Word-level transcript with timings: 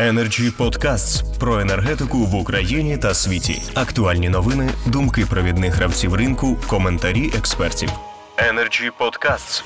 Energy 0.00 0.56
Podcasts 0.56 1.38
про 1.38 1.60
енергетику 1.60 2.18
в 2.18 2.34
Україні 2.34 2.98
та 2.98 3.14
світі. 3.14 3.62
Актуальні 3.74 4.28
новини, 4.28 4.70
думки 4.86 5.26
провідних 5.30 5.74
гравців 5.74 6.14
ринку, 6.14 6.56
коментарі 6.68 7.26
експертів. 7.38 7.90
Energy 8.36 8.90
Podcasts. 9.00 9.64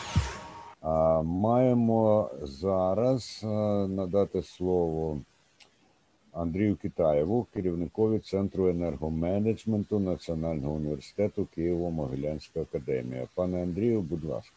Маємо 1.23 2.31
зараз 2.43 3.41
надати 3.89 4.43
слово 4.43 5.19
Андрію 6.33 6.77
Китаєву, 6.77 7.47
керівникові 7.55 8.19
Центру 8.19 8.69
енергоменеджменту 8.69 9.99
Національного 9.99 10.75
університету 10.75 11.49
Києво-Могилянська 11.57 12.61
академія. 12.63 13.27
Пане 13.35 13.63
Андрію, 13.63 14.01
будь 14.01 14.25
ласка. 14.25 14.57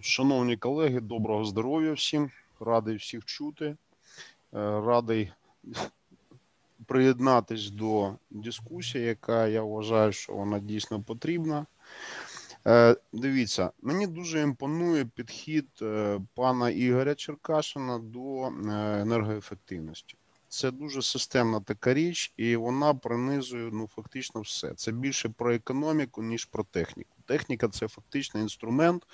Шановні 0.00 0.56
колеги, 0.56 1.00
доброго 1.00 1.44
здоров'я 1.44 1.92
всім. 1.92 2.30
Радий 2.60 2.96
всіх 2.96 3.24
чути. 3.24 3.76
Е, 4.54 4.80
Радий 4.80 5.32
приєднатись 6.86 7.70
до 7.70 8.14
дискусії, 8.30 9.04
яка 9.04 9.46
я 9.46 9.62
вважаю, 9.62 10.12
що 10.12 10.32
вона 10.32 10.58
дійсно 10.58 11.02
потрібна. 11.02 11.66
Е, 12.66 12.96
Дивіться, 13.12 13.70
мені 13.82 14.06
дуже 14.06 14.40
імпонує 14.40 15.04
підхід 15.04 15.68
е, 15.82 16.20
пана 16.34 16.70
Ігоря 16.70 17.14
Черкашина 17.14 17.98
до 17.98 18.46
енергоефективності. 19.00 20.16
Це 20.48 20.70
дуже 20.70 21.02
системна 21.02 21.60
така 21.60 21.94
річ, 21.94 22.32
і 22.36 22.56
вона 22.56 22.94
пронизує 22.94 23.70
ну 23.72 23.88
фактично 23.94 24.40
все. 24.40 24.74
Це 24.74 24.92
більше 24.92 25.28
про 25.28 25.54
економіку, 25.54 26.22
ніж 26.22 26.44
про 26.44 26.64
техніку. 26.64 27.16
Техніка 27.26 27.68
це 27.68 27.88
фактично 27.88 28.40
інструмент 28.40 29.06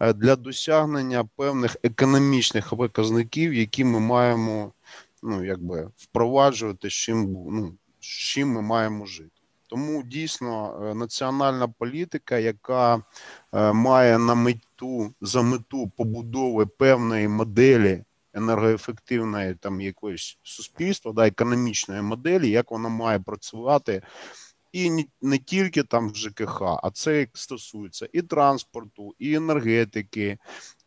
для 0.00 0.36
досягнення 0.36 1.28
певних 1.36 1.76
економічних 1.82 2.70
показників, 2.70 3.54
які 3.54 3.84
ми 3.84 4.00
маємо 4.00 4.72
ну 5.22 5.44
якби 5.44 5.90
впроваджувати, 5.96 6.90
з 6.90 6.92
чим 6.92 7.32
ну, 7.50 7.74
з 8.00 8.06
чим 8.06 8.48
ми 8.48 8.62
маємо 8.62 9.06
жити. 9.06 9.30
Тому 9.66 10.02
дійсно 10.02 10.80
е, 10.82 10.94
національна 10.94 11.68
політика, 11.68 12.38
яка 12.38 13.02
е, 13.52 13.72
має 13.72 14.18
на 14.18 14.34
мету 14.34 15.14
за 15.20 15.42
мету 15.42 15.92
побудови 15.96 16.66
певної 16.66 17.28
моделі 17.28 18.04
енергоефективної 18.34 19.54
там 19.54 19.80
якоїсь 19.80 20.38
суспільства, 20.42 21.12
да, 21.12 21.26
економічної 21.26 22.02
моделі, 22.02 22.50
як 22.50 22.70
вона 22.70 22.88
має 22.88 23.20
працювати. 23.20 24.02
І 24.72 25.06
не, 25.22 25.38
тільки 25.38 25.82
там 25.82 26.14
ЖКХ, 26.14 26.62
а 26.62 26.90
це 26.90 27.26
стосується 27.34 28.08
і 28.12 28.22
транспорту, 28.22 29.14
і 29.18 29.34
енергетики, 29.34 30.38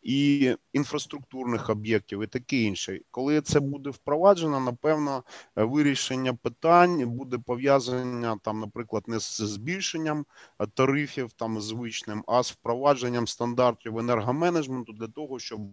і 0.02 0.56
інфраструктурних 0.72 1.70
об'єктів, 1.70 2.22
і 2.22 2.26
таке 2.26 2.56
інше. 2.56 3.00
Коли 3.10 3.40
це 3.40 3.60
буде 3.60 3.90
впроваджено, 3.90 4.60
напевно, 4.60 5.24
вирішення 5.56 6.34
питань 6.34 7.10
буде 7.10 7.38
пов'язання 7.38 8.38
там, 8.42 8.60
наприклад, 8.60 9.04
не 9.06 9.20
з 9.20 9.36
збільшенням 9.36 10.26
тарифів 10.74 11.32
там 11.32 11.60
звичним, 11.60 12.24
а 12.26 12.42
з 12.42 12.50
впровадженням 12.50 13.26
стандартів 13.26 13.98
енергоменеджменту 13.98 14.92
для 14.92 15.08
того, 15.08 15.38
щоб 15.38 15.60
е, 15.60 15.66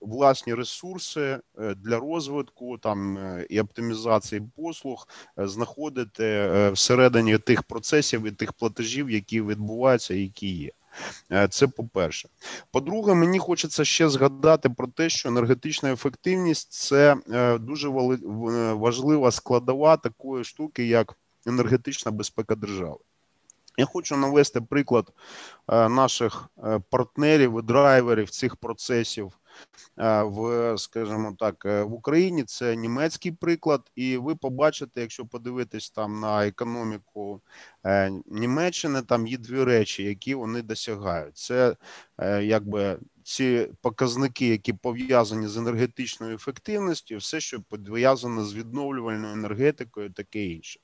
власні 0.00 0.54
ресурси 0.54 1.20
е, 1.20 1.74
для 1.74 1.98
розвитку 1.98 2.78
там 2.78 3.18
і 3.50 3.60
оптимізації 3.60 4.42
послуг 4.56 5.08
знаходити 5.36 6.50
всередині 6.72 7.38
тих 7.38 7.62
процесів 7.62 8.26
і 8.26 8.30
тих 8.30 8.52
платежів, 8.52 9.10
які 9.10 9.42
відбуваються, 9.42 10.14
і 10.14 10.20
які 10.20 10.48
є. 10.48 10.70
Е, 11.32 11.48
Це 11.48 11.66
по-перше. 11.66 12.28
По-друге, 12.70 13.14
мені 13.14 13.38
хочеться 13.38 13.84
ще 13.84 14.08
згадати 14.08 14.70
про 14.70 14.86
те, 14.86 15.08
що 15.08 15.28
енергетична 15.28 15.92
ефективність 15.92 16.72
це 16.72 17.16
е, 17.30 17.58
дуже 17.58 17.88
е, 17.88 17.92
важлива 18.72 19.30
складова 19.30 19.96
такої 19.96 20.44
штуки, 20.44 20.86
як 20.86 21.16
енергетична 21.46 22.12
безпека 22.12 22.54
держави. 22.54 22.96
Я 23.78 23.84
хочу 23.84 24.16
навести 24.16 24.60
приклад 24.60 25.12
наших 25.68 26.48
партнерів 26.90 27.58
і 27.58 27.62
драйверів 27.62 28.30
цих 28.30 28.56
процесів 28.56 29.32
в, 29.96 30.74
скажімо 30.78 31.36
так, 31.38 31.66
е, 31.66 31.82
в 31.82 31.92
Україні. 31.92 32.44
Це 32.44 32.76
німецький 32.76 33.32
приклад, 33.32 33.90
і 33.94 34.16
ви 34.16 34.34
побачите, 34.34 35.00
якщо 35.00 35.26
подивитись 35.26 35.90
там 35.90 36.20
на 36.20 36.46
економіку 36.46 37.40
е, 37.84 38.12
Німеччини, 38.26 39.02
там 39.02 39.26
є 39.26 39.38
дві 39.38 39.64
речі, 39.64 40.02
які 40.02 40.34
вони 40.34 40.62
досягають. 40.62 41.36
Це 41.36 41.76
е, 42.18 42.44
якби 42.44 42.98
ці 43.22 43.68
показники, 43.80 44.48
які 44.48 44.72
пов'язані 44.72 45.48
з 45.48 45.56
енергетичною 45.56 46.34
ефективністю, 46.34 47.16
все, 47.16 47.40
що 47.40 47.60
пов'язане 47.60 48.44
з 48.44 48.54
відновлювальною 48.54 49.32
енергетикою, 49.32 50.12
таке 50.12 50.44
інше. 50.44 50.80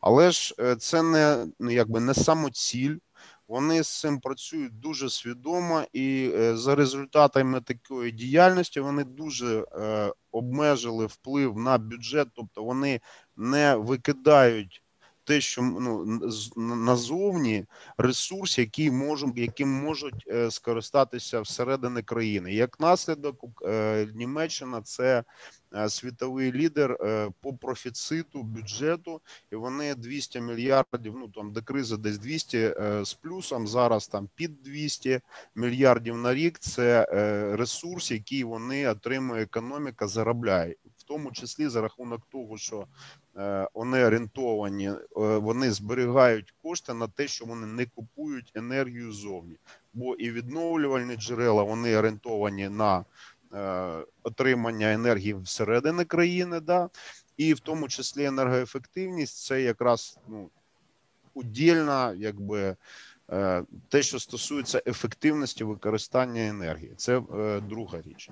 Але 0.00 0.30
ж 0.30 0.54
е, 0.60 0.76
це 0.76 1.02
не 1.02 1.46
ну, 1.60 1.70
якби 1.70 2.00
не 2.00 2.14
самоціль. 2.14 2.96
Вони 3.48 3.82
з 3.82 4.00
цим 4.00 4.20
працюють 4.20 4.80
дуже 4.80 5.10
свідомо, 5.10 5.84
і 5.92 6.32
е, 6.34 6.56
за 6.56 6.74
результатами 6.74 7.60
такої 7.60 8.12
діяльності 8.12 8.80
вони 8.80 9.04
дуже 9.04 9.66
е, 9.72 10.12
обмежили 10.32 11.06
вплив 11.06 11.56
на 11.58 11.78
бюджет, 11.78 12.28
тобто 12.34 12.64
вони 12.64 13.00
не 13.36 13.76
викидають 13.76 14.82
те, 15.26 15.40
що 15.40 15.62
ну 15.62 16.76
назовні 16.76 17.64
ресурс, 17.98 18.58
який 18.58 18.90
можуть, 18.90 19.38
яким 19.38 19.68
можуть 19.68 20.24
е, 20.28 20.50
скористатися 20.50 21.40
всередини 21.40 22.02
країни. 22.02 22.54
Як 22.54 22.80
наслідок, 22.80 23.62
е, 23.66 24.08
Німеччина 24.14 24.82
це 24.82 25.24
е, 25.74 25.88
світовий 25.88 26.52
лідер 26.52 26.98
по 27.40 27.54
профіциту 27.54 28.42
бюджету, 28.42 29.20
і 29.52 29.56
вони 29.56 29.94
200 29.94 30.40
мільярдів. 30.40 31.14
Ну 31.16 31.28
там 31.28 31.52
до 31.52 31.62
кризи 31.62 31.96
десь 31.96 32.18
200 32.18 32.58
е, 32.58 33.04
з 33.04 33.14
плюсом. 33.14 33.66
Зараз 33.66 34.08
там 34.08 34.28
під 34.34 34.62
200 34.62 35.20
мільярдів 35.54 36.16
на 36.16 36.34
рік. 36.34 36.58
Це 36.58 37.06
ресурс, 37.56 38.10
який 38.10 38.44
вони 38.44 38.88
отримує 38.88 39.42
економіка, 39.42 40.08
заробляє, 40.08 40.76
в 40.98 41.02
тому 41.02 41.32
числі 41.32 41.68
за 41.68 41.80
рахунок 41.80 42.22
того, 42.30 42.58
що 42.58 42.86
вони 43.74 44.04
орієнтовані, 44.04 44.88
е, 44.88 44.98
вони 45.16 45.72
зберігають 45.72 46.54
кошти 46.62 46.94
на 46.94 47.08
те, 47.08 47.28
що 47.28 47.44
вони 47.44 47.66
не 47.66 47.86
купують 47.86 48.52
енергію 48.54 49.12
зовні, 49.12 49.56
бо 49.94 50.14
і 50.14 50.30
відновлювальні 50.30 51.16
джерела 51.16 51.62
вони 51.62 51.96
орієнтовані 51.96 52.68
на 52.68 53.04
е, 53.54 54.04
отримання 54.22 54.92
енергії 54.92 55.34
всередини 55.34 56.04
країни, 56.04 56.60
да, 56.60 56.90
і 57.36 57.54
в 57.54 57.60
тому 57.60 57.88
числі 57.88 58.24
енергоефективність 58.24 59.44
це 59.44 59.62
якраз 59.62 60.18
ну 60.28 60.50
удільна, 61.34 62.14
якби 62.16 62.60
е, 62.60 62.76
те, 63.88 64.02
що 64.02 64.18
стосується 64.18 64.82
ефективності 64.86 65.64
використання 65.64 66.46
енергії, 66.46 66.94
це 66.96 67.18
е, 67.18 67.60
друга 67.60 68.00
річ. 68.00 68.30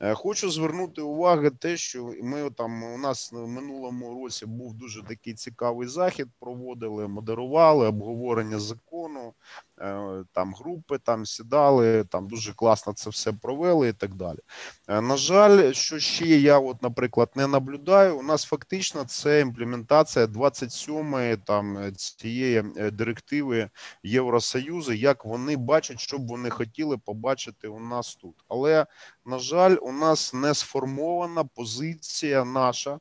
Е, 0.00 0.14
Хочу 0.14 0.50
звернути 0.50 1.02
увагу 1.02 1.50
те, 1.50 1.76
що 1.76 2.12
ми 2.22 2.50
там 2.50 2.82
у 2.82 2.98
нас 2.98 3.32
в 3.32 3.46
минулому 3.48 4.22
році 4.22 4.46
був 4.46 4.74
дуже 4.74 5.02
такий 5.02 5.34
цікавий 5.34 5.88
захід. 5.88 6.28
Проводили, 6.40 7.08
модерували 7.08 7.86
обговорення 7.86 8.58
закону. 8.58 9.34
Е, 9.80 10.24
Там 10.32 10.54
групи 10.54 10.98
там 10.98 11.26
сідали, 11.26 12.04
там 12.04 12.28
дуже 12.28 12.52
класно 12.52 12.92
це 12.92 13.10
все 13.10 13.32
провели 13.32 13.88
і 13.88 13.92
так 13.92 14.14
далі. 14.14 14.38
Е, 14.88 15.00
На 15.00 15.16
жаль, 15.16 15.72
що 15.72 15.98
ще 15.98 16.26
я, 16.26 16.58
от, 16.58 16.82
наприклад, 16.82 17.30
не 17.34 17.46
наблюдаю. 17.46 18.18
У 18.18 18.22
нас 18.22 18.44
фактично 18.44 19.04
це 19.04 19.40
імплементація 19.40 20.26
27-ї 20.26 21.38
там 21.44 21.78
е, 21.78 21.92
цієї 21.92 22.62
директиви 22.92 23.70
Євросоюзу, 24.02 24.92
як 24.92 25.24
вони 25.24 25.56
бачать, 25.56 26.00
що 26.00 26.18
б 26.18 26.26
вони 26.28 26.50
хотіли 26.50 26.98
побачити 26.98 27.68
у 27.68 27.80
нас 27.80 28.14
тут. 28.16 28.34
Але 28.48 28.86
на 29.26 29.38
жаль, 29.38 29.76
у 29.82 29.92
нас 29.92 30.34
не 30.34 30.54
сформована 30.54 31.44
позиція 31.44 32.44
наша, 32.44 32.98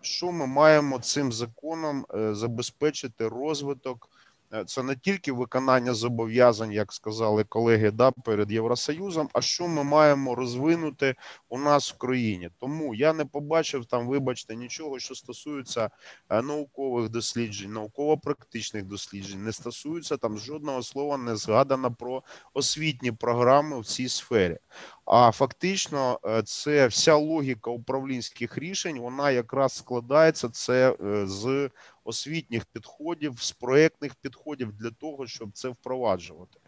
що 0.00 0.32
ми 0.32 0.46
маємо 0.46 0.98
цим 0.98 1.32
законом 1.32 2.06
забезпечити 2.32 3.28
розвиток. 3.28 4.08
Е, 4.52 4.64
Це 4.64 4.82
не 4.82 4.96
тільки 4.96 5.32
виконання 5.32 5.94
зобов'язань, 5.94 6.72
як 6.72 6.92
сказали 6.92 7.44
колеги, 7.44 7.90
да, 7.90 8.10
перед 8.10 8.52
Євросоюзом, 8.52 9.28
а 9.32 9.40
що 9.40 9.68
ми 9.68 9.84
маємо 9.84 10.34
розвинути 10.34 11.14
у 11.48 11.58
нас 11.58 11.92
в 11.92 11.98
країні. 11.98 12.50
Тому 12.58 12.94
я 12.94 13.12
не 13.12 13.24
побачив 13.24 13.86
там, 13.86 14.06
вибачте, 14.06 14.56
нічого, 14.56 14.98
що 14.98 15.14
стосується 15.14 15.90
е, 16.30 16.42
наукових 16.42 17.08
досліджень, 17.08 17.72
науково-практичних 17.72 18.84
досліджень, 18.84 19.44
не 19.44 19.52
стосується 19.52 20.16
там 20.16 20.38
жодного 20.38 20.82
слова 20.82 21.16
не 21.16 21.36
згадано 21.36 21.94
про 21.94 22.22
освітні 22.54 23.12
програми 23.12 23.80
в 23.80 23.86
цій 23.86 24.08
сфері. 24.08 24.58
А 25.06 25.32
фактично, 25.32 26.20
е, 26.24 26.42
це 26.42 26.86
вся 26.86 27.14
логіка 27.14 27.70
управлінських 27.70 28.58
рішень, 28.58 28.98
вона 28.98 29.30
якраз 29.30 29.72
складається 29.72 30.48
це 30.48 30.96
е, 31.04 31.26
з 31.26 31.70
освітніх 32.04 32.64
підходів, 32.64 33.34
з 33.38 33.52
проектних 33.52 34.14
підходів 34.14 34.72
для 34.72 34.90
того, 34.90 35.26
щоб 35.26 35.50
це 35.52 35.68
впроваджувати. 35.68 36.58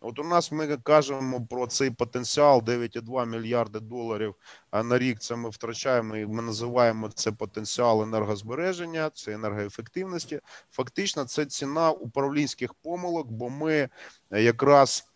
От 0.00 0.18
у 0.18 0.24
нас 0.24 0.52
ми 0.52 0.76
кажемо 0.76 1.46
про 1.50 1.66
цей 1.66 1.90
потенціал 1.90 2.58
9,2 2.58 3.26
мільярди 3.26 3.80
доларів 3.80 4.34
на 4.72 4.98
рік. 4.98 5.18
Це 5.18 5.36
ми 5.36 5.50
втрачаємо. 5.50 6.16
і 6.16 6.26
Ми 6.26 6.42
називаємо 6.42 7.08
це 7.08 7.32
потенціал 7.32 8.02
енергозбереження, 8.02 9.10
це 9.10 9.32
енергоефективності. 9.32 10.40
Фактично, 10.70 11.24
це 11.24 11.46
ціна 11.46 11.90
управлінських 11.90 12.74
помилок, 12.74 13.30
бо 13.30 13.50
ми 13.50 13.88
якраз 14.30 15.13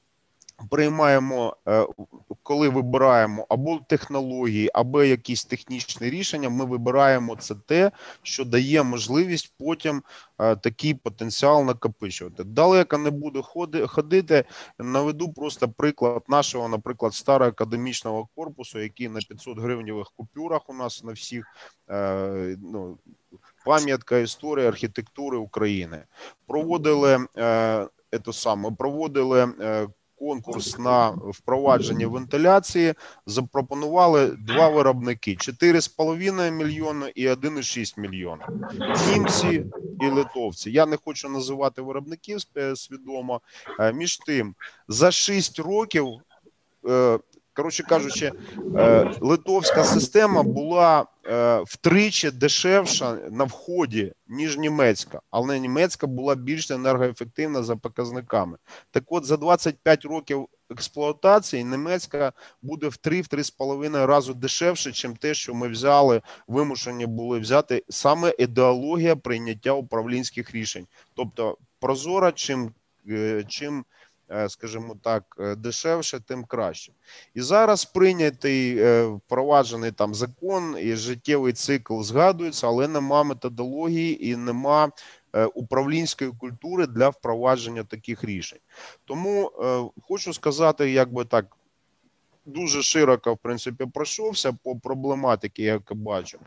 приймаємо, 0.71 1.57
е, 1.69 1.87
коли 2.43 2.69
вибираємо 2.69 3.47
або 3.49 3.81
технології, 3.89 4.71
або 4.75 5.03
якісь 5.03 5.45
технічні 5.45 6.11
рішення. 6.11 6.49
Ми 6.49 6.65
вибираємо 6.65 7.37
це 7.37 7.55
те, 7.67 7.91
що 8.23 8.45
дає 8.45 8.83
можливість 8.83 9.55
потім 9.59 10.03
е, 10.39 10.57
такий 10.57 10.95
потенціал 10.95 11.65
накопичувати. 11.65 12.45
Далеко 12.45 12.99
не 12.99 13.11
буду 13.11 13.43
ходи- 13.43 13.87
ходити. 13.87 14.45
Наведу 14.79 15.33
просто 15.33 15.69
приклад 15.69 16.23
нашого, 16.29 16.69
наприклад, 16.69 17.15
старого 17.15 17.51
академічного 17.51 18.29
корпусу, 18.37 18.79
який 18.79 19.09
на 19.09 19.21
500 19.21 19.59
гривневих 19.59 20.13
купюрах 20.17 20.71
у 20.71 20.75
нас 20.75 21.05
на 21.05 21.13
всіх 21.13 21.47
е, 21.91 22.57
ну, 22.63 22.99
пам'ятка 23.65 24.19
історії 24.19 24.67
архітектури 24.67 25.37
України. 25.37 26.05
Проводили 26.47 27.27
це 28.25 28.33
саме, 28.33 28.71
проводили 28.71 29.49
конкурс 30.19 30.79
на 30.79 31.09
впровадження 31.11 32.09
вентиляції. 32.09 32.95
Запропонували 33.27 34.27
два 34.27 34.69
виробники: 34.69 35.31
4,5 35.31 36.51
мільйона 36.51 37.09
і 37.15 37.29
1,6 37.29 38.01
мільйона. 38.01 38.49
Німці 39.09 39.65
і 40.01 40.09
литовці. 40.11 40.71
Я 40.71 40.87
не 40.87 40.97
хочу 41.05 41.29
називати 41.29 41.83
виробників 41.83 42.39
свідомо. 42.75 43.41
Е, 43.81 43.93
Між 43.93 44.19
тим, 44.19 44.55
за 44.89 45.11
6 45.11 45.59
років, 45.59 46.09
е, 46.89 47.19
коротше 47.59 47.83
кажучи, 47.83 48.33
е, 48.77 49.11
литовська 49.21 49.85
система 49.85 50.43
була 50.43 51.07
е, 51.27 51.63
втричі 51.67 52.31
дешевша 52.31 53.19
на 53.31 53.45
вході, 53.45 54.13
ніж 54.29 54.59
німецька, 54.59 55.21
але 55.31 55.59
німецька 55.59 56.07
була 56.07 56.35
більш 56.35 56.71
енергоефективна 56.71 57.63
за 57.63 57.77
показниками. 57.77 58.59
Так 58.91 59.05
от, 59.09 59.25
за 59.25 59.37
25 59.37 60.05
років 60.05 60.49
експлуатації 60.71 61.65
німецька 61.65 62.33
буде 62.63 62.89
в 62.89 62.97
3-3,5 63.05 64.07
рази 64.07 64.35
дешевше, 64.35 65.09
ніж 65.09 65.19
те, 65.21 65.35
що 65.35 65.55
ми 65.55 65.69
взяли, 65.69 66.23
вимушені 66.49 67.07
були 67.07 67.39
взяти 67.39 67.85
саме 67.89 68.35
ідеологія 68.39 69.17
прийняття 69.17 69.73
управлінських 69.73 70.55
рішень. 70.55 70.87
Тобто 71.15 71.57
прозора, 71.81 72.33
чим, 72.33 72.73
е, 73.09 73.45
чим 73.49 73.85
скажімо 74.49 74.97
так, 75.03 75.37
е, 75.41 75.55
дешевше, 75.55 76.21
тим 76.21 76.45
краще. 76.45 76.93
І 77.35 77.41
зараз 77.41 77.85
прийнятий 77.85 78.79
е, 78.79 79.05
впроваджений 79.05 79.93
там 79.93 80.15
закон 80.15 80.77
і 80.81 80.97
життєвий 80.97 81.53
цикл 81.53 82.03
згадується, 82.03 82.67
але 82.67 82.89
нема 82.89 83.23
методології 83.23 84.29
і 84.29 84.37
нема 84.37 84.91
е, 85.33 85.45
управлінської 85.45 86.31
культури 86.39 86.87
для 86.87 87.09
впровадження 87.09 87.85
таких 87.85 88.25
рішень. 88.25 88.61
Тому 89.05 89.51
е, 89.63 90.01
хочу 90.09 90.33
сказати, 90.33 90.91
як 90.91 91.13
би 91.13 91.25
так. 91.25 91.47
Дуже 92.47 92.83
широко, 92.83 93.35
в 93.35 93.39
принципі, 93.39 93.87
пройшовся 93.95 94.53
по 94.53 94.77
проблематиці, 94.77 95.63
як 95.63 95.95
бачу. 95.95 96.39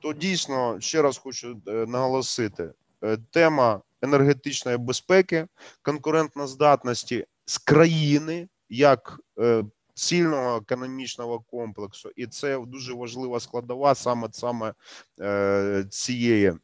То 0.00 0.12
дійсно 0.12 0.80
ще 0.80 1.02
раз 1.02 1.18
хочу 1.18 1.60
е, 1.68 1.72
наголосити: 1.72 2.70
е, 3.04 3.18
тема 3.30 3.80
енергетичної 4.02 4.78
безпеки, 4.78 5.46
конкурентноздатності 5.82 7.26
з 7.44 7.58
країни 7.58 8.48
як 8.68 9.20
е, 9.40 9.64
цільного 9.94 10.56
економічного 10.56 11.40
комплексу, 11.40 12.10
і 12.16 12.26
це 12.26 12.58
дуже 12.66 12.94
важлива 12.94 13.40
складова 13.40 13.94
саме 13.94 14.28
саме 14.32 14.74
е, 15.20 15.84
цієї. 15.90 16.54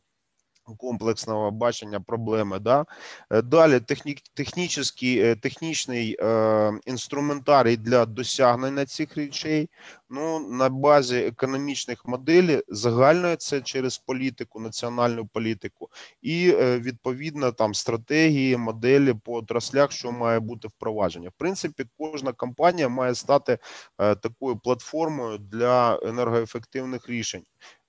Комплексного 0.64 1.50
бачення 1.50 2.00
проблеми, 2.00 2.58
да 2.58 2.84
Е, 3.30 3.42
далі 3.42 3.80
техні, 3.80 4.16
технічний, 4.34 5.18
е, 5.18 5.36
технічний 5.36 6.16
е, 6.20 6.72
інструментарій 6.86 7.76
для 7.76 8.06
досягнення 8.06 8.86
цих 8.86 9.16
речей. 9.16 9.70
Ну 10.10 10.48
на 10.48 10.68
базі 10.68 11.16
економічних 11.16 12.06
моделей 12.06 12.62
загальної 12.68 13.36
це 13.36 13.60
через 13.60 13.98
політику, 13.98 14.60
національну 14.60 15.26
політику, 15.26 15.88
і 16.22 16.50
е, 16.50 16.78
відповідно 16.78 17.52
там 17.52 17.74
стратегії, 17.74 18.56
моделі 18.56 19.14
по 19.24 19.34
отраслях, 19.34 19.92
що 19.92 20.12
має 20.12 20.40
бути 20.40 20.68
впровадження. 20.68 21.28
В 21.28 21.38
принципі, 21.38 21.84
кожна 21.98 22.32
компанія 22.32 22.88
має 22.88 23.14
стати 23.14 23.58
е, 23.98 24.14
такою 24.14 24.56
платформою 24.56 25.38
для 25.38 26.00
енергоефективних 26.02 27.08
рішень. 27.08 27.42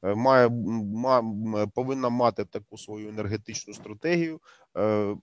Е, 0.05 0.15
Має 0.15 0.49
ма, 0.49 1.23
повинна 1.75 2.09
мати 2.09 2.45
таку 2.45 2.77
свою 2.77 3.09
енергетичну 3.09 3.73
стратегію. 3.73 4.39
е, 4.77 5.15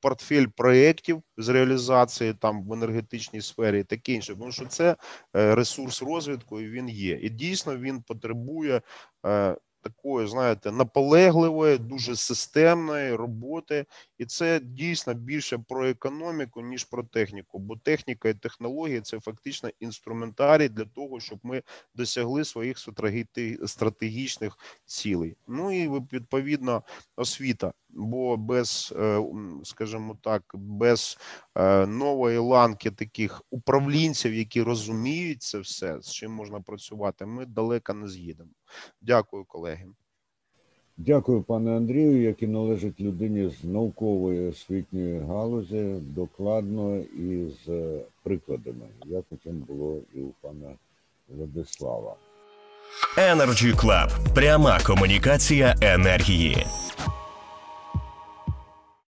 Портфель 0.00 0.46
проєктів 0.56 1.22
з 1.36 1.48
реалізації 1.48 2.34
там 2.34 2.64
в 2.64 2.72
енергетичній 2.72 3.40
сфері, 3.40 3.80
і 3.80 3.84
таке 3.84 4.12
інше, 4.12 4.34
тому 4.34 4.52
що 4.52 4.66
це 4.66 4.96
е, 5.36 5.54
ресурс 5.54 6.02
розвитку, 6.02 6.60
і 6.60 6.70
він 6.70 6.88
є. 6.88 7.18
І 7.22 7.28
дійсно 7.28 7.76
він 7.76 8.02
потребує 8.02 8.82
е, 9.26 9.56
такої, 9.88 10.28
знаєте, 10.28 10.72
наполегливої, 10.72 11.78
дуже 11.78 12.16
системної 12.16 13.14
роботи, 13.14 13.86
і 14.18 14.26
це 14.26 14.60
дійсно 14.60 15.14
більше 15.14 15.58
про 15.58 15.88
економіку, 15.88 16.60
ніж 16.60 16.84
про 16.84 17.02
техніку. 17.02 17.58
Бо 17.58 17.76
техніка 17.76 18.28
і 18.28 18.34
технології 18.34 19.00
це 19.00 19.20
фактично 19.20 19.70
інструментарій 19.80 20.68
для 20.68 20.84
того, 20.84 21.20
щоб 21.20 21.38
ми 21.42 21.62
досягли 21.94 22.44
своїх 22.44 22.78
стратегічних 23.66 24.58
цілей. 24.84 25.36
Ну 25.48 25.72
і 25.72 25.88
відповідно 25.88 26.82
освіта. 27.16 27.72
Бо 27.90 28.36
без, 28.36 28.94
е, 28.96 29.22
скажімо 29.64 30.18
так, 30.22 30.42
без 30.54 31.18
е, 31.54 31.86
нової 31.86 32.38
ланки 32.38 32.90
таких 32.90 33.42
управлінців, 33.50 34.34
які 34.34 34.62
розуміють 34.62 35.42
це 35.42 35.58
все, 35.58 36.02
з 36.02 36.12
чим 36.12 36.32
можна 36.32 36.60
працювати, 36.60 37.26
ми 37.26 37.46
далеко 37.46 37.94
не 37.94 38.08
з'їдемо. 38.08 38.50
Дякую, 39.02 39.44
колеги. 39.44 39.86
Дякую, 40.96 41.42
пане 41.42 41.76
Андрію, 41.76 42.22
який 42.22 42.48
належить 42.48 43.00
людині 43.00 43.48
з 43.48 43.64
наукової 43.64 44.48
освітньої 44.48 45.20
галузі, 45.20 46.00
докладно 46.00 46.96
і 46.96 47.46
з 47.64 47.68
е, 47.68 48.00
прикладами, 48.22 48.86
як 49.04 49.24
потім 49.24 49.58
було 49.58 50.00
і 50.14 50.20
у 50.20 50.34
пана 50.40 50.74
Владислава. 51.28 52.14
Energy 53.16 53.74
Club. 53.74 54.34
Пряма 54.34 54.80
комунікація 54.86 55.74
енергії. 55.80 56.66